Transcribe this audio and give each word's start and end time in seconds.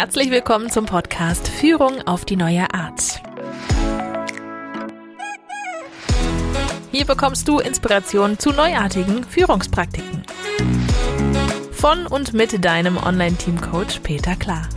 Herzlich 0.00 0.30
willkommen 0.30 0.70
zum 0.70 0.86
Podcast 0.86 1.48
Führung 1.48 2.02
auf 2.06 2.24
die 2.24 2.36
neue 2.36 2.72
Art. 2.72 3.20
Hier 6.92 7.04
bekommst 7.04 7.48
du 7.48 7.58
Inspiration 7.58 8.38
zu 8.38 8.52
neuartigen 8.52 9.24
Führungspraktiken. 9.24 10.22
Von 11.72 12.06
und 12.06 12.32
mit 12.32 12.64
deinem 12.64 12.96
Online-Team-Coach 12.96 13.98
Peter 14.04 14.36
Klar. 14.36 14.68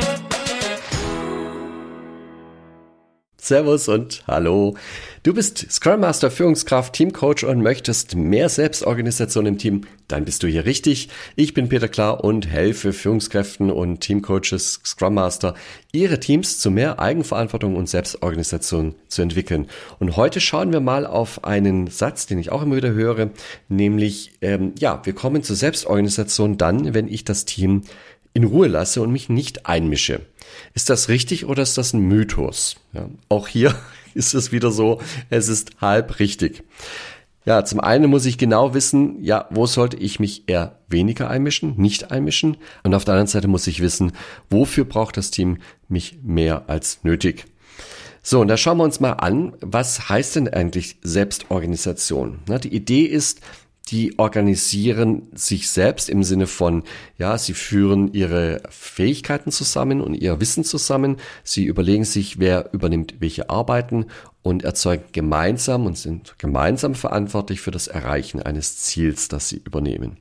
Servus 3.52 3.89
und 3.89 4.23
hallo. 4.27 4.75
Du 5.23 5.34
bist 5.34 5.70
Scrum 5.70 5.99
Master, 5.99 6.31
Führungskraft, 6.31 6.93
Teamcoach 6.93 7.43
und 7.43 7.61
möchtest 7.61 8.16
mehr 8.16 8.47
Selbstorganisation 8.47 9.45
im 9.45 9.57
Team? 9.57 9.81
Dann 10.07 10.23
bist 10.23 10.41
du 10.41 10.47
hier 10.47 10.63
richtig. 10.63 11.09
Ich 11.35 11.53
bin 11.53 11.67
Peter 11.67 11.89
Klar 11.89 12.23
und 12.23 12.48
helfe 12.48 12.93
Führungskräften 12.93 13.70
und 13.70 13.99
Teamcoaches, 13.99 14.80
Scrum 14.85 15.16
Master, 15.16 15.55
ihre 15.91 16.22
Teams 16.22 16.59
zu 16.59 16.72
mehr 16.72 17.02
Eigenverantwortung 17.02 17.75
und 17.75 17.89
Selbstorganisation 17.89 18.95
zu 19.09 19.22
entwickeln. 19.22 19.67
Und 19.99 20.16
heute 20.16 20.39
schauen 20.39 20.72
wir 20.72 20.80
mal 20.80 21.05
auf 21.05 21.44
einen 21.44 21.88
Satz, 21.88 22.27
den 22.27 22.39
ich 22.39 22.53
auch 22.53 22.61
immer 22.61 22.77
wieder 22.77 22.94
höre, 22.94 23.31
nämlich, 23.67 24.31
ähm, 24.39 24.72
ja, 24.80 25.02
wir 25.03 25.11
kommen 25.11 25.44
zur 25.44 25.58
Selbstorganisation 25.58 26.58
dann, 26.58 26.94
wenn 26.94 27.09
ich 27.09 27.25
das 27.25 27.44
Team 27.44 27.81
in 28.34 28.44
Ruhe 28.44 28.67
lasse 28.67 29.02
und 29.02 29.12
mich 29.12 29.30
nicht 29.30 29.66
einmische. 29.66 30.21
Ist 30.73 30.89
das 30.89 31.09
richtig 31.09 31.45
oder 31.45 31.63
ist 31.63 31.77
das 31.77 31.94
ein 31.94 32.02
Mythos? 32.02 32.76
Ja, 32.94 33.09
auch 33.30 33.48
hier 33.48 33.76
ist 34.13 34.34
es 34.34 34.52
wieder 34.52 34.72
so, 34.72 35.02
es 35.30 35.48
ist 35.48 35.81
halb 35.81 36.20
richtig. 36.20 36.63
Ja, 37.44 37.66
zum 37.66 37.80
einen 37.80 38.09
muss 38.09 38.27
ich 38.27 38.38
genau 38.38 38.75
wissen, 38.75 39.23
ja, 39.23 39.48
wo 39.49 39.66
sollte 39.66 39.98
ich 39.98 40.20
mich 40.20 40.44
eher 40.48 40.77
weniger 40.88 41.27
einmischen, 41.27 41.75
nicht 41.75 42.12
einmischen? 42.12 42.58
Und 42.84 42.94
auf 42.94 43.03
der 43.03 43.16
anderen 43.16 43.27
Seite 43.27 43.48
muss 43.48 43.66
ich 43.66 43.81
wissen, 43.81 44.12
wofür 44.52 44.86
braucht 44.86 45.17
das 45.17 45.31
Team 45.31 45.58
mich 45.88 46.20
mehr 46.22 46.70
als 46.70 47.03
nötig? 47.03 47.45
So, 48.22 48.42
und 48.42 48.48
da 48.48 48.58
schauen 48.58 48.77
wir 48.77 48.83
uns 48.83 49.00
mal 49.00 49.14
an, 49.14 49.53
was 49.61 50.08
heißt 50.08 50.36
denn 50.36 50.48
eigentlich 50.50 50.98
Selbstorganisation? 51.02 52.39
Na, 52.48 52.59
die 52.59 52.73
Idee 52.75 53.05
ist, 53.05 53.42
die 53.87 54.17
organisieren 54.19 55.27
sich 55.33 55.69
selbst 55.69 56.09
im 56.09 56.23
Sinne 56.23 56.47
von, 56.47 56.83
ja, 57.17 57.37
sie 57.37 57.53
führen 57.53 58.13
ihre 58.13 58.61
Fähigkeiten 58.69 59.51
zusammen 59.51 60.01
und 60.01 60.13
ihr 60.13 60.39
Wissen 60.39 60.63
zusammen. 60.63 61.17
Sie 61.43 61.65
überlegen 61.65 62.05
sich, 62.05 62.39
wer 62.39 62.73
übernimmt 62.73 63.15
welche 63.19 63.49
Arbeiten 63.49 64.05
und 64.43 64.63
erzeugen 64.63 65.03
gemeinsam 65.11 65.85
und 65.85 65.97
sind 65.97 66.35
gemeinsam 66.37 66.95
verantwortlich 66.95 67.59
für 67.59 67.71
das 67.71 67.87
Erreichen 67.87 68.41
eines 68.41 68.77
Ziels, 68.77 69.27
das 69.27 69.49
sie 69.49 69.57
übernehmen. 69.57 70.17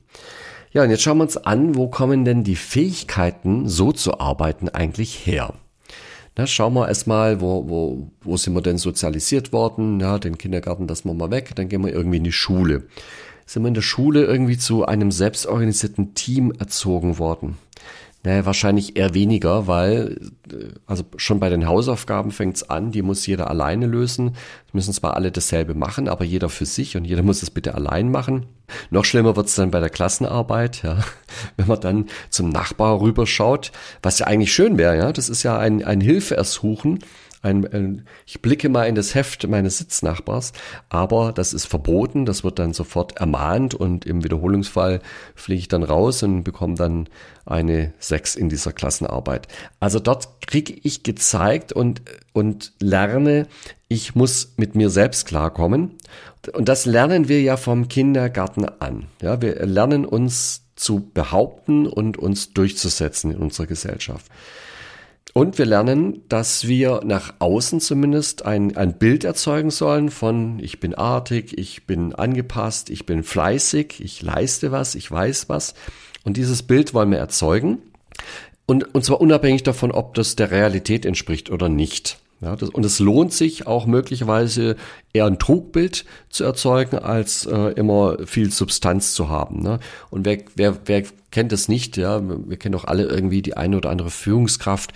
Ja, 0.73 0.83
und 0.83 0.89
jetzt 0.89 1.03
schauen 1.03 1.17
wir 1.17 1.23
uns 1.23 1.37
an, 1.37 1.75
wo 1.75 1.87
kommen 1.87 2.25
denn 2.25 2.43
die 2.43 2.55
Fähigkeiten, 2.55 3.67
so 3.67 3.91
zu 3.91 4.19
arbeiten, 4.19 4.69
eigentlich 4.69 5.25
her? 5.25 5.53
Na, 6.37 6.47
schauen 6.47 6.73
wir 6.73 6.87
erstmal, 6.87 7.41
wo, 7.41 7.67
wo, 7.67 8.11
wo 8.21 8.37
sind 8.37 8.53
wir 8.53 8.61
denn 8.61 8.77
sozialisiert 8.77 9.51
worden? 9.51 9.99
Ja, 9.99 10.17
den 10.17 10.37
Kindergarten 10.37 10.87
lassen 10.87 11.09
wir 11.09 11.13
mal 11.13 11.29
weg, 11.29 11.51
dann 11.55 11.67
gehen 11.67 11.83
wir 11.83 11.93
irgendwie 11.93 12.17
in 12.17 12.23
die 12.23 12.31
Schule 12.31 12.83
sind 13.51 13.63
wir 13.63 13.67
in 13.67 13.73
der 13.73 13.81
Schule 13.81 14.23
irgendwie 14.23 14.57
zu 14.57 14.85
einem 14.85 15.11
selbstorganisierten 15.11 16.13
Team 16.15 16.53
erzogen 16.57 17.19
worden? 17.19 17.57
Naja, 18.23 18.45
wahrscheinlich 18.45 18.95
eher 18.95 19.13
weniger, 19.13 19.67
weil 19.67 20.29
äh, 20.49 20.67
also 20.85 21.03
schon 21.17 21.41
bei 21.41 21.49
den 21.49 21.67
Hausaufgaben 21.67 22.31
fängt's 22.31 22.63
an, 22.63 22.93
die 22.93 23.01
muss 23.01 23.27
jeder 23.27 23.49
alleine 23.49 23.87
lösen. 23.87 24.37
Es 24.67 24.73
müssen 24.73 24.93
zwar 24.93 25.15
alle 25.15 25.33
dasselbe 25.33 25.73
machen, 25.73 26.07
aber 26.07 26.23
jeder 26.23 26.47
für 26.47 26.65
sich 26.65 26.95
und 26.95 27.03
jeder 27.03 27.23
muss 27.23 27.43
es 27.43 27.49
bitte 27.49 27.75
allein 27.75 28.09
machen. 28.09 28.45
Noch 28.89 29.03
schlimmer 29.03 29.35
wird's 29.35 29.55
dann 29.55 29.71
bei 29.71 29.81
der 29.81 29.89
Klassenarbeit, 29.89 30.83
ja, 30.83 30.99
wenn 31.57 31.67
man 31.67 31.81
dann 31.81 32.05
zum 32.29 32.47
Nachbar 32.49 33.01
rüberschaut, 33.01 33.73
was 34.01 34.19
ja 34.19 34.27
eigentlich 34.27 34.53
schön 34.53 34.77
wäre, 34.77 34.95
ja. 34.95 35.11
Das 35.11 35.27
ist 35.27 35.43
ja 35.43 35.57
ein, 35.59 35.83
ein 35.83 35.99
Hilfeersuchen 35.99 36.99
ein, 37.41 37.65
ein, 37.65 38.05
ich 38.25 38.41
blicke 38.41 38.69
mal 38.69 38.85
in 38.85 38.95
das 38.95 39.15
Heft 39.15 39.47
meines 39.47 39.79
Sitznachbars, 39.79 40.53
aber 40.89 41.31
das 41.31 41.53
ist 41.53 41.65
verboten, 41.65 42.25
das 42.25 42.43
wird 42.43 42.59
dann 42.59 42.73
sofort 42.73 43.17
ermahnt 43.17 43.73
und 43.73 44.05
im 44.05 44.23
Wiederholungsfall 44.23 45.01
fliege 45.35 45.59
ich 45.59 45.67
dann 45.67 45.83
raus 45.83 46.23
und 46.23 46.43
bekomme 46.43 46.75
dann 46.75 47.09
eine 47.45 47.93
Sechs 47.99 48.35
in 48.35 48.49
dieser 48.49 48.73
Klassenarbeit. 48.73 49.47
Also 49.79 49.99
dort 49.99 50.41
kriege 50.47 50.73
ich 50.83 51.03
gezeigt 51.03 51.73
und, 51.73 52.01
und 52.33 52.73
lerne, 52.79 53.47
ich 53.87 54.15
muss 54.15 54.53
mit 54.57 54.75
mir 54.75 54.89
selbst 54.89 55.25
klarkommen. 55.25 55.97
Und 56.53 56.69
das 56.69 56.85
lernen 56.85 57.27
wir 57.27 57.41
ja 57.41 57.57
vom 57.57 57.87
Kindergarten 57.87 58.65
an. 58.79 59.07
Ja, 59.21 59.41
wir 59.41 59.65
lernen 59.65 60.05
uns 60.05 60.63
zu 60.75 61.11
behaupten 61.13 61.85
und 61.85 62.17
uns 62.17 62.53
durchzusetzen 62.53 63.31
in 63.31 63.37
unserer 63.37 63.67
Gesellschaft. 63.67 64.25
Und 65.33 65.57
wir 65.57 65.65
lernen, 65.65 66.23
dass 66.27 66.67
wir 66.67 67.01
nach 67.05 67.33
außen 67.39 67.79
zumindest 67.79 68.45
ein, 68.45 68.75
ein 68.75 68.97
Bild 68.97 69.23
erzeugen 69.23 69.71
sollen 69.71 70.09
von 70.09 70.59
ich 70.59 70.81
bin 70.81 70.93
artig, 70.93 71.57
ich 71.57 71.87
bin 71.87 72.13
angepasst, 72.13 72.89
ich 72.89 73.05
bin 73.05 73.23
fleißig, 73.23 74.01
ich 74.03 74.21
leiste 74.21 74.71
was, 74.73 74.95
ich 74.95 75.09
weiß 75.09 75.47
was. 75.47 75.73
Und 76.25 76.35
dieses 76.35 76.63
Bild 76.63 76.93
wollen 76.93 77.11
wir 77.11 77.17
erzeugen. 77.17 77.77
Und, 78.65 78.93
und 78.93 79.05
zwar 79.05 79.21
unabhängig 79.21 79.63
davon, 79.63 79.91
ob 79.91 80.15
das 80.15 80.35
der 80.35 80.51
Realität 80.51 81.05
entspricht 81.05 81.49
oder 81.49 81.69
nicht. 81.69 82.19
Ja, 82.41 82.55
das, 82.55 82.69
und 82.69 82.83
es 82.83 82.99
lohnt 82.99 83.33
sich 83.33 83.67
auch 83.67 83.85
möglicherweise 83.85 84.75
eher 85.13 85.27
ein 85.27 85.39
Trugbild 85.39 86.05
zu 86.29 86.43
erzeugen, 86.43 86.97
als 86.97 87.45
äh, 87.45 87.73
immer 87.73 88.17
viel 88.25 88.51
Substanz 88.51 89.13
zu 89.13 89.29
haben. 89.29 89.61
Ne? 89.61 89.79
Und 90.09 90.25
wer, 90.25 90.39
wer, 90.55 90.77
wer 90.85 91.03
kennt 91.29 91.51
das 91.51 91.67
nicht? 91.67 91.97
Ja, 91.97 92.21
wir 92.21 92.57
kennen 92.57 92.73
doch 92.73 92.85
alle 92.85 93.03
irgendwie 93.03 93.43
die 93.43 93.55
eine 93.55 93.77
oder 93.77 93.91
andere 93.91 94.09
Führungskraft, 94.09 94.91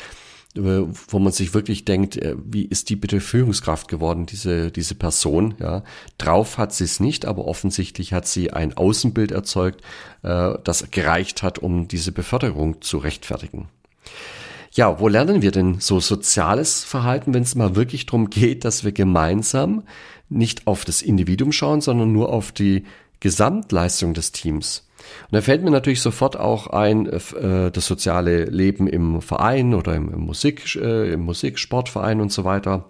wo 0.56 1.20
man 1.20 1.34
sich 1.34 1.54
wirklich 1.54 1.86
denkt, 1.86 2.18
äh, 2.18 2.36
wie 2.44 2.64
ist 2.64 2.90
die 2.90 2.96
bitte 2.96 3.20
Führungskraft 3.20 3.88
geworden, 3.88 4.26
diese, 4.26 4.72
diese 4.72 4.96
Person, 4.96 5.56
ja. 5.60 5.84
Drauf 6.18 6.58
hat 6.58 6.74
sie 6.74 6.86
es 6.86 7.00
nicht, 7.00 7.26
aber 7.26 7.46
offensichtlich 7.46 8.14
hat 8.14 8.28
sie 8.28 8.52
ein 8.52 8.76
Außenbild 8.76 9.32
erzeugt, 9.32 9.82
äh, 10.24 10.54
das 10.64 10.90
gereicht 10.92 11.44
hat, 11.44 11.60
um 11.60 11.88
diese 11.88 12.12
Beförderung 12.12 12.82
zu 12.82 12.98
rechtfertigen. 12.98 13.68
Ja, 14.72 15.00
wo 15.00 15.08
lernen 15.08 15.42
wir 15.42 15.52
denn 15.52 15.80
so 15.80 16.00
soziales 16.00 16.84
Verhalten, 16.84 17.34
wenn 17.34 17.44
es 17.44 17.56
mal 17.56 17.76
wirklich 17.76 18.06
darum 18.06 18.30
geht, 18.30 18.66
dass 18.66 18.84
wir 18.84 18.92
gemeinsam 18.92 19.84
nicht 20.28 20.68
auf 20.68 20.84
das 20.86 21.02
Individuum 21.02 21.52
schauen, 21.52 21.82
sondern 21.82 22.12
nur 22.12 22.32
auf 22.32 22.52
die 22.52 22.84
Gesamtleistung 23.20 24.14
des 24.14 24.32
Teams? 24.32 24.85
Und 25.30 25.34
da 25.34 25.42
fällt 25.42 25.64
mir 25.64 25.72
natürlich 25.72 26.02
sofort 26.02 26.38
auch 26.38 26.68
ein, 26.68 27.08
äh, 27.08 27.72
das 27.72 27.86
soziale 27.86 28.46
Leben 28.46 28.88
im 28.88 29.22
Verein 29.22 29.74
oder 29.74 29.96
im, 29.96 30.14
im 30.14 30.22
Musik, 30.22 30.76
äh, 30.76 31.14
im 31.14 31.22
Musiksportverein 31.22 32.22
und 32.22 32.32
so 32.32 32.44
weiter. 32.44 32.86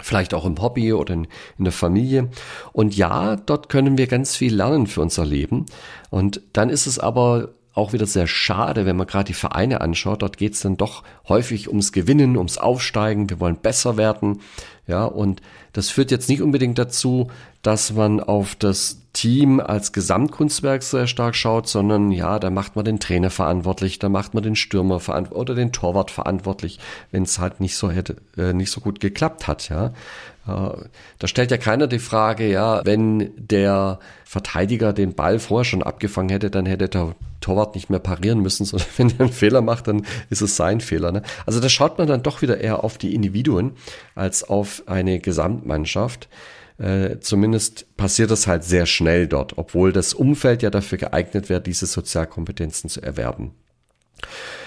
Vielleicht 0.00 0.34
auch 0.34 0.44
im 0.44 0.60
Hobby 0.60 0.92
oder 0.92 1.14
in, 1.14 1.28
in 1.56 1.64
der 1.64 1.72
Familie. 1.72 2.28
Und 2.72 2.96
ja, 2.96 3.36
dort 3.36 3.68
können 3.68 3.96
wir 3.96 4.08
ganz 4.08 4.36
viel 4.36 4.54
lernen 4.54 4.88
für 4.88 5.00
unser 5.02 5.24
Leben. 5.24 5.66
Und 6.10 6.40
dann 6.52 6.68
ist 6.68 6.86
es 6.86 6.98
aber 6.98 7.50
auch 7.74 7.92
wieder 7.92 8.06
sehr 8.06 8.26
schade, 8.26 8.86
wenn 8.86 8.96
man 8.96 9.06
gerade 9.06 9.24
die 9.24 9.34
Vereine 9.34 9.80
anschaut. 9.80 10.22
Dort 10.22 10.36
geht 10.36 10.54
es 10.54 10.60
dann 10.60 10.76
doch 10.76 11.02
häufig 11.28 11.68
ums 11.68 11.92
Gewinnen, 11.92 12.36
ums 12.36 12.58
Aufsteigen. 12.58 13.30
Wir 13.30 13.40
wollen 13.40 13.56
besser 13.56 13.96
werden. 13.96 14.40
Ja, 14.86 15.04
und 15.04 15.42
das 15.72 15.90
führt 15.90 16.10
jetzt 16.10 16.28
nicht 16.28 16.42
unbedingt 16.42 16.78
dazu, 16.78 17.30
dass 17.62 17.92
man 17.92 18.20
auf 18.20 18.54
das 18.54 19.03
Team 19.14 19.60
als 19.60 19.92
Gesamtkunstwerk 19.92 20.82
sehr 20.82 21.06
stark 21.06 21.36
schaut, 21.36 21.68
sondern 21.68 22.10
ja, 22.10 22.38
da 22.38 22.50
macht 22.50 22.76
man 22.76 22.84
den 22.84 23.00
Trainer 23.00 23.30
verantwortlich, 23.30 23.98
da 24.00 24.08
macht 24.08 24.34
man 24.34 24.42
den 24.42 24.56
Stürmer 24.56 25.00
verantwortlich 25.00 25.40
oder 25.40 25.54
den 25.54 25.72
Torwart 25.72 26.10
verantwortlich, 26.10 26.80
wenn 27.12 27.22
es 27.22 27.38
halt 27.38 27.60
nicht 27.60 27.76
so 27.76 27.90
hätte, 27.90 28.16
äh, 28.36 28.52
nicht 28.52 28.70
so 28.70 28.80
gut 28.80 29.00
geklappt 29.00 29.46
hat, 29.46 29.68
ja. 29.68 29.94
Äh, 30.46 30.76
da 31.18 31.26
stellt 31.26 31.52
ja 31.52 31.56
keiner 31.56 31.86
die 31.86 32.00
Frage, 32.00 32.50
ja, 32.50 32.84
wenn 32.84 33.30
der 33.36 34.00
Verteidiger 34.24 34.92
den 34.92 35.14
Ball 35.14 35.38
vorher 35.38 35.64
schon 35.64 35.84
abgefangen 35.84 36.28
hätte, 36.28 36.50
dann 36.50 36.66
hätte 36.66 36.88
der 36.88 37.14
Torwart 37.40 37.76
nicht 37.76 37.90
mehr 37.90 38.00
parieren 38.00 38.40
müssen, 38.40 38.64
sondern 38.64 38.88
wenn 38.96 39.10
er 39.10 39.20
einen 39.20 39.32
Fehler 39.32 39.62
macht, 39.62 39.86
dann 39.86 40.04
ist 40.28 40.42
es 40.42 40.56
sein 40.56 40.80
Fehler. 40.80 41.12
Ne? 41.12 41.22
Also 41.46 41.60
da 41.60 41.68
schaut 41.68 41.98
man 41.98 42.08
dann 42.08 42.24
doch 42.24 42.42
wieder 42.42 42.60
eher 42.60 42.82
auf 42.82 42.98
die 42.98 43.14
Individuen 43.14 43.72
als 44.16 44.42
auf 44.42 44.82
eine 44.86 45.20
Gesamtmannschaft. 45.20 46.28
Äh, 46.78 47.20
zumindest 47.20 47.96
passiert 47.96 48.30
das 48.30 48.46
halt 48.46 48.64
sehr 48.64 48.86
schnell 48.86 49.28
dort, 49.28 49.58
obwohl 49.58 49.92
das 49.92 50.12
Umfeld 50.12 50.62
ja 50.62 50.70
dafür 50.70 50.98
geeignet 50.98 51.48
wäre, 51.48 51.60
diese 51.60 51.86
Sozialkompetenzen 51.86 52.90
zu 52.90 53.00
erwerben. 53.00 53.54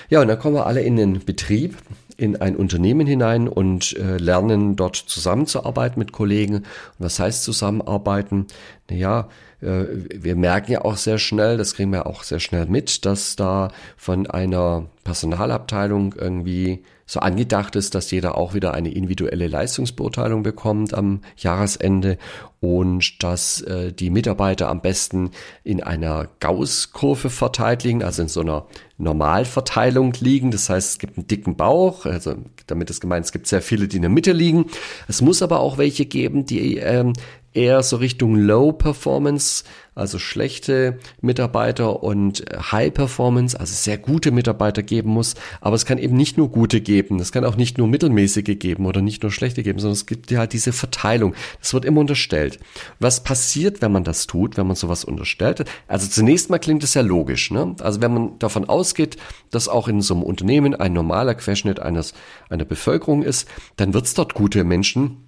Ja, 0.09 0.21
und 0.21 0.29
dann 0.29 0.39
kommen 0.39 0.55
wir 0.55 0.67
alle 0.67 0.81
in 0.81 0.95
den 0.95 1.25
Betrieb, 1.25 1.75
in 2.15 2.37
ein 2.37 2.55
Unternehmen 2.55 3.05
hinein 3.05 3.47
und 3.47 3.95
äh, 3.97 4.17
lernen 4.17 4.75
dort 4.75 4.95
zusammenzuarbeiten 4.95 5.99
mit 5.99 6.13
Kollegen. 6.13 6.55
Und 6.55 6.65
was 6.97 7.19
heißt 7.19 7.43
zusammenarbeiten? 7.43 8.47
Naja, 8.89 9.29
äh, 9.61 9.85
wir 10.13 10.35
merken 10.35 10.71
ja 10.71 10.85
auch 10.85 10.97
sehr 10.97 11.17
schnell, 11.17 11.57
das 11.57 11.73
kriegen 11.75 11.91
wir 11.91 12.07
auch 12.07 12.23
sehr 12.23 12.39
schnell 12.39 12.65
mit, 12.67 13.05
dass 13.05 13.35
da 13.35 13.69
von 13.95 14.27
einer 14.27 14.85
Personalabteilung 15.03 16.13
irgendwie 16.17 16.83
so 17.09 17.21
angedacht 17.21 17.77
ist, 17.77 17.95
dass 17.95 18.11
jeder 18.11 18.37
auch 18.37 18.53
wieder 18.53 18.73
eine 18.73 18.93
individuelle 18.93 19.47
Leistungsbeurteilung 19.47 20.43
bekommt 20.43 20.93
am 20.93 21.21
Jahresende 21.37 22.17
und 22.59 23.23
dass 23.23 23.61
äh, 23.61 23.93
die 23.93 24.09
Mitarbeiter 24.09 24.67
am 24.67 24.81
besten 24.81 25.31
in 25.63 25.81
einer 25.81 26.27
Gauss-Kurve 26.41 27.29
verteilt 27.29 27.83
liegen, 27.83 28.03
also 28.03 28.23
in 28.23 28.27
so 28.27 28.41
einer 28.41 28.65
Normalverteilung 28.97 30.13
liegen. 30.19 30.51
Das 30.51 30.69
heißt, 30.69 30.91
es 30.91 30.99
gibt 30.99 31.17
einen 31.17 31.27
dicken 31.27 31.55
Bauch, 31.55 32.05
also 32.05 32.35
damit 32.65 32.89
ist 32.89 32.99
gemeint, 32.99 33.25
es 33.25 33.31
gibt 33.31 33.47
sehr 33.47 33.61
viele, 33.61 33.87
die 33.87 33.97
in 33.97 34.01
der 34.01 34.11
Mitte 34.11 34.33
liegen. 34.33 34.65
Es 35.07 35.21
muss 35.21 35.41
aber 35.41 35.61
auch 35.61 35.77
welche 35.77 36.05
geben, 36.05 36.45
die 36.45 36.77
ähm, 36.77 37.13
eher 37.57 37.81
so 37.81 37.97
Richtung 37.97 38.35
Low 38.35 38.71
Performance, 38.71 39.63
also 39.95 40.19
schlechte 40.19 40.99
Mitarbeiter 41.21 42.03
und 42.03 42.45
High 42.71 42.93
Performance, 42.93 43.59
also 43.59 43.73
sehr 43.73 43.97
gute 43.97 44.31
Mitarbeiter 44.31 44.83
geben 44.83 45.09
muss. 45.09 45.33
Aber 45.59 45.75
es 45.75 45.85
kann 45.85 45.97
eben 45.97 46.15
nicht 46.15 46.37
nur 46.37 46.51
gute 46.51 46.81
geben, 46.81 47.19
es 47.19 47.31
kann 47.31 47.43
auch 47.43 47.55
nicht 47.55 47.79
nur 47.79 47.87
mittelmäßige 47.87 48.59
geben 48.59 48.85
oder 48.85 49.01
nicht 49.01 49.23
nur 49.23 49.31
schlechte 49.31 49.63
geben, 49.63 49.79
sondern 49.79 49.93
es 49.93 50.05
gibt 50.05 50.29
ja 50.29 50.37
halt 50.39 50.53
diese 50.53 50.71
Verteilung. 50.71 51.33
Das 51.59 51.73
wird 51.73 51.83
immer 51.83 52.01
unterstellt. 52.01 52.59
Was 52.99 53.23
passiert, 53.23 53.81
wenn 53.81 53.91
man 53.91 54.03
das 54.03 54.27
tut, 54.27 54.55
wenn 54.55 54.67
man 54.67 54.75
sowas 54.75 55.03
unterstellt? 55.03 55.65
Also 55.87 56.07
zunächst 56.07 56.51
mal 56.51 56.59
klingt 56.59 56.83
es 56.83 56.93
ja 56.93 57.01
logisch. 57.01 57.49
Ne? 57.49 57.75
Also 57.79 58.01
wenn 58.01 58.13
man 58.13 58.39
davon 58.39 58.65
ausgeht, 58.65 59.17
dass 59.49 59.67
auch 59.67 59.87
in 59.87 60.01
so 60.01 60.13
einem 60.13 60.23
Unternehmen 60.23 60.75
ein 60.75 60.93
normaler 60.93 61.33
Querschnitt 61.33 61.79
eines, 61.79 62.13
einer 62.49 62.65
Bevölkerung 62.65 63.23
ist, 63.23 63.47
dann 63.77 63.95
wird 63.95 64.05
es 64.05 64.13
dort 64.13 64.35
gute 64.35 64.63
Menschen 64.63 65.23
äh, 65.23 65.26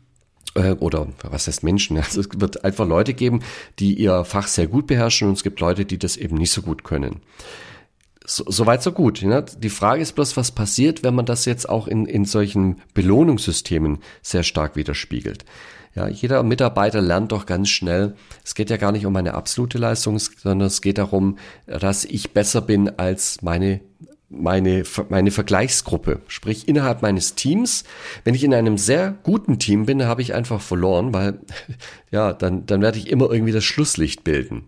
oder 0.79 1.07
was 1.23 1.47
heißt 1.47 1.63
Menschen? 1.63 1.97
Also 1.97 2.21
es 2.21 2.29
wird 2.35 2.63
einfach 2.63 2.87
Leute 2.87 3.13
geben, 3.13 3.41
die 3.77 3.93
ihr 3.93 4.25
Fach 4.25 4.47
sehr 4.47 4.67
gut 4.67 4.87
beherrschen 4.87 5.27
und 5.27 5.35
es 5.35 5.43
gibt 5.43 5.59
Leute, 5.59 5.85
die 5.85 5.97
das 5.99 6.17
eben 6.17 6.37
nicht 6.37 6.51
so 6.51 6.61
gut 6.61 6.83
können. 6.83 7.21
So, 8.25 8.43
so 8.47 8.65
weit, 8.65 8.83
so 8.83 8.91
gut. 8.91 9.21
Ne? 9.21 9.43
Die 9.57 9.69
Frage 9.69 10.01
ist 10.01 10.13
bloß, 10.13 10.37
was 10.37 10.51
passiert, 10.51 11.03
wenn 11.03 11.15
man 11.15 11.25
das 11.25 11.45
jetzt 11.45 11.67
auch 11.67 11.87
in, 11.87 12.05
in 12.05 12.25
solchen 12.25 12.81
Belohnungssystemen 12.93 13.99
sehr 14.21 14.43
stark 14.43 14.75
widerspiegelt. 14.75 15.45
Ja, 15.95 16.07
jeder 16.07 16.43
Mitarbeiter 16.43 17.01
lernt 17.01 17.31
doch 17.31 17.47
ganz 17.47 17.69
schnell, 17.69 18.15
es 18.43 18.53
geht 18.53 18.69
ja 18.69 18.77
gar 18.77 18.91
nicht 18.91 19.07
um 19.07 19.15
eine 19.15 19.33
absolute 19.33 19.79
Leistung, 19.79 20.19
sondern 20.19 20.67
es 20.67 20.81
geht 20.81 20.99
darum, 20.99 21.37
dass 21.65 22.05
ich 22.05 22.31
besser 22.31 22.61
bin 22.61 22.89
als 22.99 23.41
meine 23.41 23.81
meine, 24.29 24.83
meine 25.09 25.31
Vergleichsgruppe. 25.31 26.21
Sprich, 26.27 26.67
innerhalb 26.67 27.01
meines 27.01 27.35
Teams, 27.35 27.83
wenn 28.23 28.35
ich 28.35 28.43
in 28.43 28.53
einem 28.53 28.77
sehr 28.77 29.15
guten 29.23 29.59
Team 29.59 29.85
bin, 29.85 30.05
habe 30.05 30.21
ich 30.21 30.33
einfach 30.33 30.61
verloren, 30.61 31.13
weil, 31.13 31.39
ja, 32.11 32.33
dann, 32.33 32.65
dann 32.65 32.81
werde 32.81 32.97
ich 32.97 33.09
immer 33.09 33.31
irgendwie 33.31 33.53
das 33.53 33.63
Schlusslicht 33.63 34.23
bilden. 34.23 34.63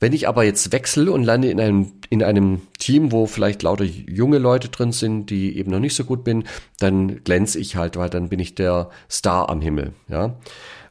Wenn 0.00 0.12
ich 0.12 0.28
aber 0.28 0.44
jetzt 0.44 0.72
wechsle 0.72 1.10
und 1.10 1.24
lande 1.24 1.50
in 1.50 1.60
einem, 1.60 1.92
in 2.08 2.22
einem 2.22 2.62
Team, 2.78 3.10
wo 3.10 3.26
vielleicht 3.26 3.62
lauter 3.62 3.84
junge 3.84 4.38
Leute 4.38 4.68
drin 4.68 4.92
sind, 4.92 5.28
die 5.30 5.56
eben 5.58 5.72
noch 5.72 5.80
nicht 5.80 5.96
so 5.96 6.04
gut 6.04 6.22
bin, 6.22 6.44
dann 6.78 7.24
glänze 7.24 7.58
ich 7.58 7.74
halt, 7.74 7.96
weil 7.96 8.08
dann 8.08 8.28
bin 8.28 8.38
ich 8.38 8.54
der 8.54 8.90
Star 9.10 9.48
am 9.48 9.60
Himmel, 9.60 9.92
ja. 10.08 10.36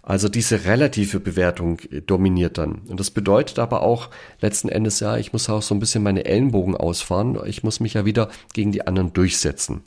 Also 0.07 0.29
diese 0.29 0.63
relative 0.63 1.19
Bewertung 1.19 1.79
dominiert 2.05 2.57
dann. 2.57 2.75
Und 2.87 2.97
das 2.97 3.11
bedeutet 3.11 3.59
aber 3.59 3.81
auch 3.81 4.09
letzten 4.39 4.69
Endes, 4.69 5.01
ja, 5.01 5.17
ich 5.17 5.33
muss 5.33 5.49
auch 5.49 5.61
so 5.61 5.75
ein 5.75 5.81
bisschen 5.81 6.01
meine 6.01 6.23
Ellenbogen 6.23 6.77
ausfahren. 6.77 7.37
Ich 7.45 7.61
muss 7.61 7.81
mich 7.81 7.95
ja 7.95 8.05
wieder 8.05 8.29
gegen 8.53 8.71
die 8.71 8.87
anderen 8.87 9.11
durchsetzen. 9.11 9.83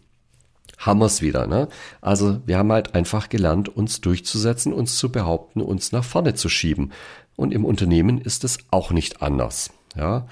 Wir's 0.84 1.22
wieder, 1.22 1.46
ne? 1.46 1.68
Also 2.02 2.40
wir 2.44 2.58
haben 2.58 2.70
halt 2.70 2.94
einfach 2.94 3.30
gelernt, 3.30 3.70
uns 3.70 4.02
durchzusetzen, 4.02 4.74
uns 4.74 4.98
zu 4.98 5.10
behaupten, 5.10 5.62
uns 5.62 5.90
nach 5.90 6.04
vorne 6.04 6.34
zu 6.34 6.50
schieben. 6.50 6.92
Und 7.34 7.54
im 7.54 7.64
Unternehmen 7.64 8.20
ist 8.20 8.44
es 8.44 8.58
auch 8.70 8.90
nicht 8.90 9.22
anders, 9.22 9.70
ja. 9.96 10.26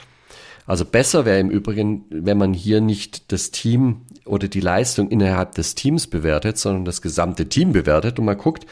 Also 0.67 0.85
besser 0.85 1.25
wäre 1.25 1.41
im 1.41 1.49
Übrigen, 1.49 2.05
wenn 2.11 2.37
man 2.37 2.53
hier 2.53 2.83
nicht 2.83 3.33
das 3.33 3.53
Team 3.53 4.03
oder 4.27 4.49
die 4.49 4.61
Leistung 4.61 5.09
innerhalb 5.09 5.55
des 5.55 5.75
Teams 5.75 6.09
bewertet, 6.09 6.59
sondern 6.59 6.85
das 6.85 7.01
gesamte 7.01 7.49
Team 7.49 7.73
bewertet 7.73 8.19
und 8.19 8.27
mal 8.27 8.37
guckt, 8.37 8.67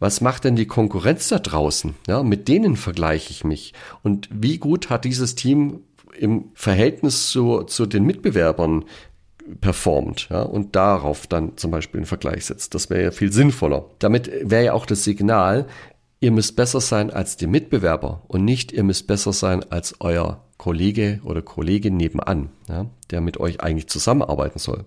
was 0.00 0.20
macht 0.20 0.44
denn 0.44 0.56
die 0.56 0.66
Konkurrenz 0.66 1.28
da 1.28 1.38
draußen? 1.38 1.94
Ja, 2.06 2.22
mit 2.22 2.48
denen 2.48 2.76
vergleiche 2.76 3.30
ich 3.30 3.44
mich. 3.44 3.74
Und 4.02 4.28
wie 4.32 4.58
gut 4.58 4.90
hat 4.90 5.04
dieses 5.04 5.34
Team 5.34 5.80
im 6.18 6.50
Verhältnis 6.54 7.30
zu, 7.30 7.62
zu 7.62 7.86
den 7.86 8.04
Mitbewerbern 8.04 8.84
performt 9.60 10.28
ja, 10.30 10.42
und 10.42 10.74
darauf 10.74 11.26
dann 11.26 11.56
zum 11.56 11.70
Beispiel 11.70 11.98
einen 11.98 12.06
Vergleich 12.06 12.46
setzt. 12.46 12.74
Das 12.74 12.90
wäre 12.90 13.02
ja 13.02 13.10
viel 13.10 13.32
sinnvoller. 13.32 13.86
Damit 13.98 14.30
wäre 14.42 14.64
ja 14.64 14.72
auch 14.72 14.86
das 14.86 15.04
Signal, 15.04 15.66
ihr 16.20 16.30
müsst 16.30 16.56
besser 16.56 16.80
sein 16.80 17.10
als 17.10 17.36
die 17.36 17.46
Mitbewerber 17.46 18.22
und 18.28 18.44
nicht 18.44 18.72
ihr 18.72 18.82
müsst 18.82 19.06
besser 19.06 19.32
sein 19.32 19.62
als 19.70 19.96
euer 20.00 20.44
Kollege 20.56 21.20
oder 21.24 21.42
Kollegin 21.42 21.96
nebenan, 21.96 22.50
ja, 22.68 22.86
der 23.10 23.20
mit 23.20 23.38
euch 23.38 23.60
eigentlich 23.60 23.88
zusammenarbeiten 23.88 24.58
soll. 24.58 24.84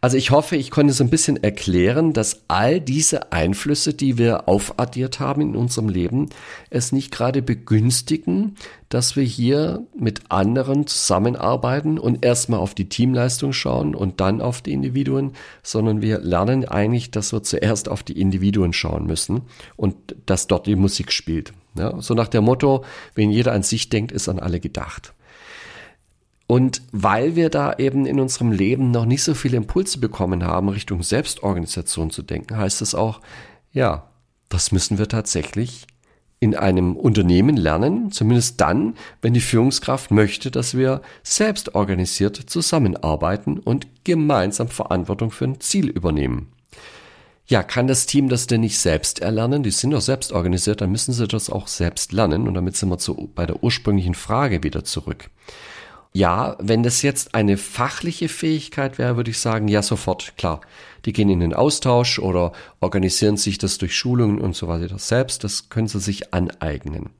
Also 0.00 0.16
ich 0.16 0.30
hoffe, 0.30 0.56
ich 0.56 0.70
konnte 0.70 0.92
so 0.92 1.02
ein 1.02 1.10
bisschen 1.10 1.42
erklären, 1.42 2.12
dass 2.12 2.42
all 2.48 2.80
diese 2.80 3.32
Einflüsse, 3.32 3.94
die 3.94 4.18
wir 4.18 4.48
aufaddiert 4.48 5.20
haben 5.20 5.40
in 5.40 5.56
unserem 5.56 5.88
Leben, 5.88 6.28
es 6.70 6.92
nicht 6.92 7.10
gerade 7.10 7.42
begünstigen, 7.42 8.56
dass 8.88 9.16
wir 9.16 9.24
hier 9.24 9.84
mit 9.98 10.30
anderen 10.30 10.86
zusammenarbeiten 10.86 11.98
und 11.98 12.24
erstmal 12.24 12.60
auf 12.60 12.74
die 12.74 12.88
Teamleistung 12.88 13.52
schauen 13.52 13.94
und 13.94 14.20
dann 14.20 14.40
auf 14.40 14.62
die 14.62 14.72
Individuen, 14.72 15.32
sondern 15.62 16.02
wir 16.02 16.20
lernen 16.20 16.66
eigentlich, 16.66 17.10
dass 17.10 17.32
wir 17.32 17.42
zuerst 17.42 17.88
auf 17.88 18.02
die 18.02 18.20
Individuen 18.20 18.72
schauen 18.72 19.06
müssen 19.06 19.42
und 19.76 19.96
dass 20.26 20.46
dort 20.46 20.66
die 20.66 20.76
Musik 20.76 21.10
spielt. 21.10 21.52
Ja, 21.76 22.00
so 22.00 22.14
nach 22.14 22.28
dem 22.28 22.44
Motto, 22.44 22.84
wenn 23.14 23.30
jeder 23.30 23.52
an 23.52 23.62
sich 23.62 23.88
denkt, 23.88 24.12
ist 24.12 24.28
an 24.28 24.38
alle 24.38 24.60
gedacht. 24.60 25.12
Und 26.46 26.82
weil 26.92 27.34
wir 27.34 27.50
da 27.50 27.74
eben 27.74 28.06
in 28.06 28.20
unserem 28.20 28.52
Leben 28.52 28.92
noch 28.92 29.04
nicht 29.04 29.22
so 29.22 29.34
viele 29.34 29.56
Impulse 29.56 29.98
bekommen 29.98 30.44
haben, 30.44 30.68
Richtung 30.68 31.02
Selbstorganisation 31.02 32.10
zu 32.10 32.22
denken, 32.22 32.56
heißt 32.56 32.82
es 32.82 32.94
auch, 32.94 33.20
ja, 33.72 34.08
das 34.48 34.70
müssen 34.70 34.98
wir 34.98 35.08
tatsächlich 35.08 35.86
in 36.38 36.54
einem 36.54 36.96
Unternehmen 36.96 37.56
lernen, 37.56 38.12
zumindest 38.12 38.60
dann, 38.60 38.94
wenn 39.22 39.34
die 39.34 39.40
Führungskraft 39.40 40.10
möchte, 40.10 40.50
dass 40.50 40.76
wir 40.76 41.00
selbst 41.22 41.74
organisiert 41.74 42.36
zusammenarbeiten 42.36 43.58
und 43.58 43.86
gemeinsam 44.04 44.68
Verantwortung 44.68 45.30
für 45.30 45.46
ein 45.46 45.60
Ziel 45.60 45.88
übernehmen. 45.88 46.52
Ja, 47.48 47.62
kann 47.62 47.86
das 47.86 48.06
Team 48.06 48.28
das 48.28 48.46
denn 48.46 48.60
nicht 48.60 48.78
selbst 48.78 49.20
erlernen? 49.20 49.62
Die 49.62 49.70
sind 49.70 49.92
doch 49.92 50.00
selbst 50.00 50.32
organisiert, 50.32 50.80
dann 50.80 50.90
müssen 50.90 51.12
sie 51.12 51.28
das 51.28 51.48
auch 51.48 51.68
selbst 51.68 52.12
lernen. 52.12 52.48
Und 52.48 52.54
damit 52.54 52.76
sind 52.76 52.88
wir 52.88 52.98
zu, 52.98 53.30
bei 53.34 53.46
der 53.46 53.62
ursprünglichen 53.62 54.14
Frage 54.14 54.64
wieder 54.64 54.84
zurück. 54.84 55.30
Ja, 56.16 56.56
wenn 56.58 56.82
das 56.82 57.02
jetzt 57.02 57.34
eine 57.34 57.58
fachliche 57.58 58.30
Fähigkeit 58.30 58.96
wäre, 58.96 59.18
würde 59.18 59.32
ich 59.32 59.38
sagen, 59.38 59.68
ja, 59.68 59.82
sofort, 59.82 60.32
klar. 60.38 60.62
Die 61.04 61.12
gehen 61.12 61.28
in 61.28 61.40
den 61.40 61.52
Austausch 61.52 62.18
oder 62.18 62.52
organisieren 62.80 63.36
sich 63.36 63.58
das 63.58 63.76
durch 63.76 63.94
Schulungen 63.94 64.40
und 64.40 64.56
so 64.56 64.66
weiter 64.66 64.98
selbst. 64.98 65.44
Das 65.44 65.68
können 65.68 65.88
sie 65.88 66.00
sich 66.00 66.32
aneignen. 66.32 67.10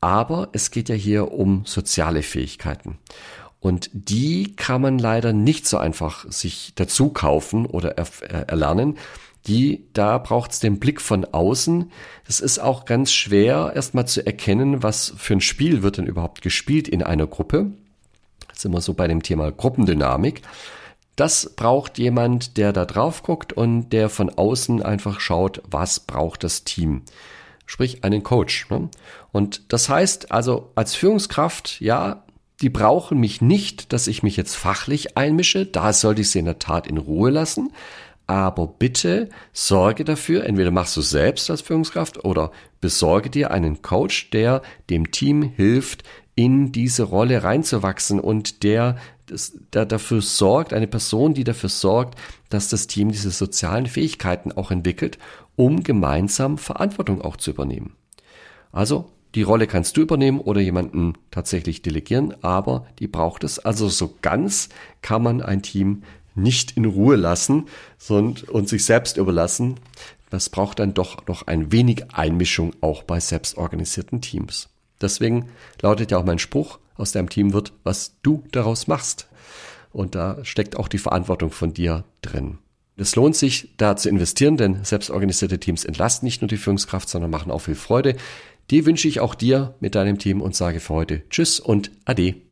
Aber 0.00 0.48
es 0.50 0.72
geht 0.72 0.88
ja 0.88 0.96
hier 0.96 1.30
um 1.30 1.64
soziale 1.66 2.24
Fähigkeiten. 2.24 2.98
Und 3.60 3.90
die 3.92 4.56
kann 4.56 4.82
man 4.82 4.98
leider 4.98 5.32
nicht 5.32 5.68
so 5.68 5.78
einfach 5.78 6.28
sich 6.28 6.72
dazu 6.74 7.10
kaufen 7.10 7.64
oder 7.64 7.90
erlernen. 7.96 8.98
Die, 9.46 9.84
da 9.92 10.18
braucht 10.18 10.50
es 10.50 10.58
den 10.58 10.80
Blick 10.80 11.00
von 11.00 11.24
außen. 11.24 11.92
Es 12.26 12.40
ist 12.40 12.58
auch 12.58 12.86
ganz 12.86 13.12
schwer, 13.12 13.70
erstmal 13.76 14.08
zu 14.08 14.26
erkennen, 14.26 14.82
was 14.82 15.14
für 15.16 15.34
ein 15.34 15.40
Spiel 15.40 15.84
wird 15.84 15.98
denn 15.98 16.06
überhaupt 16.06 16.42
gespielt 16.42 16.88
in 16.88 17.04
einer 17.04 17.28
Gruppe 17.28 17.70
sind 18.54 18.72
wir 18.72 18.80
so 18.80 18.94
bei 18.94 19.08
dem 19.08 19.22
Thema 19.22 19.50
Gruppendynamik. 19.50 20.42
Das 21.16 21.52
braucht 21.56 21.98
jemand, 21.98 22.56
der 22.56 22.72
da 22.72 22.84
drauf 22.84 23.22
guckt 23.22 23.52
und 23.52 23.90
der 23.90 24.08
von 24.08 24.30
außen 24.30 24.82
einfach 24.82 25.20
schaut, 25.20 25.62
was 25.70 26.00
braucht 26.00 26.42
das 26.42 26.64
Team. 26.64 27.02
Sprich 27.66 28.02
einen 28.02 28.22
Coach. 28.22 28.68
Ne? 28.70 28.88
Und 29.30 29.72
das 29.72 29.88
heißt 29.88 30.32
also 30.32 30.70
als 30.74 30.94
Führungskraft, 30.94 31.80
ja, 31.80 32.24
die 32.60 32.70
brauchen 32.70 33.18
mich 33.18 33.40
nicht, 33.42 33.92
dass 33.92 34.06
ich 34.06 34.22
mich 34.22 34.36
jetzt 34.36 34.54
fachlich 34.54 35.16
einmische. 35.16 35.66
Da 35.66 35.92
sollte 35.92 36.22
ich 36.22 36.30
sie 36.30 36.38
in 36.38 36.44
der 36.44 36.58
Tat 36.58 36.86
in 36.86 36.96
Ruhe 36.96 37.30
lassen. 37.30 37.72
Aber 38.32 38.66
bitte 38.66 39.28
sorge 39.52 40.04
dafür, 40.04 40.46
entweder 40.46 40.70
machst 40.70 40.96
du 40.96 41.02
selbst 41.02 41.50
als 41.50 41.60
Führungskraft 41.60 42.24
oder 42.24 42.50
besorge 42.80 43.28
dir 43.28 43.50
einen 43.50 43.82
Coach, 43.82 44.30
der 44.30 44.62
dem 44.88 45.10
Team 45.10 45.42
hilft, 45.42 46.02
in 46.34 46.72
diese 46.72 47.02
Rolle 47.02 47.44
reinzuwachsen 47.44 48.18
und 48.18 48.62
der, 48.62 48.96
der 49.74 49.84
dafür 49.84 50.22
sorgt, 50.22 50.72
eine 50.72 50.86
Person, 50.86 51.34
die 51.34 51.44
dafür 51.44 51.68
sorgt, 51.68 52.18
dass 52.48 52.70
das 52.70 52.86
Team 52.86 53.12
diese 53.12 53.30
sozialen 53.30 53.84
Fähigkeiten 53.84 54.50
auch 54.50 54.70
entwickelt, 54.70 55.18
um 55.54 55.82
gemeinsam 55.82 56.56
Verantwortung 56.56 57.20
auch 57.20 57.36
zu 57.36 57.50
übernehmen. 57.50 57.96
Also 58.72 59.10
die 59.34 59.42
Rolle 59.42 59.66
kannst 59.66 59.98
du 59.98 60.00
übernehmen 60.00 60.40
oder 60.40 60.62
jemanden 60.62 61.18
tatsächlich 61.30 61.82
delegieren, 61.82 62.34
aber 62.42 62.86
die 62.98 63.08
braucht 63.08 63.44
es. 63.44 63.58
Also 63.58 63.90
so 63.90 64.14
ganz 64.22 64.70
kann 65.02 65.22
man 65.22 65.42
ein 65.42 65.60
Team 65.60 66.02
nicht 66.34 66.76
in 66.76 66.84
Ruhe 66.84 67.16
lassen 67.16 67.66
und 68.08 68.68
sich 68.68 68.84
selbst 68.84 69.16
überlassen. 69.16 69.76
das 70.30 70.48
braucht 70.48 70.78
dann 70.78 70.94
doch 70.94 71.26
noch 71.26 71.46
ein 71.46 71.72
wenig 71.72 72.14
Einmischung 72.14 72.72
auch 72.80 73.02
bei 73.02 73.20
selbstorganisierten 73.20 74.22
Teams. 74.22 74.70
Deswegen 75.00 75.48
lautet 75.82 76.10
ja 76.10 76.18
auch 76.18 76.24
mein 76.24 76.38
Spruch, 76.38 76.78
aus 76.96 77.12
deinem 77.12 77.28
Team 77.28 77.52
wird, 77.52 77.72
was 77.82 78.16
du 78.22 78.44
daraus 78.52 78.86
machst. 78.86 79.28
Und 79.92 80.14
da 80.14 80.42
steckt 80.44 80.76
auch 80.76 80.88
die 80.88 80.98
Verantwortung 80.98 81.50
von 81.50 81.74
dir 81.74 82.04
drin. 82.22 82.58
Es 82.96 83.16
lohnt 83.16 83.36
sich, 83.36 83.74
da 83.76 83.96
zu 83.96 84.08
investieren, 84.08 84.56
denn 84.56 84.84
selbstorganisierte 84.84 85.58
Teams 85.58 85.84
entlasten 85.84 86.26
nicht 86.26 86.42
nur 86.42 86.48
die 86.48 86.56
Führungskraft, 86.56 87.08
sondern 87.08 87.30
machen 87.30 87.50
auch 87.50 87.60
viel 87.60 87.74
Freude. 87.74 88.16
Die 88.70 88.86
wünsche 88.86 89.08
ich 89.08 89.20
auch 89.20 89.34
dir 89.34 89.74
mit 89.80 89.94
deinem 89.94 90.18
Team 90.18 90.40
und 90.40 90.54
sage 90.54 90.80
für 90.80 90.94
heute 90.94 91.28
Tschüss 91.28 91.58
und 91.58 91.90
Ade. 92.04 92.51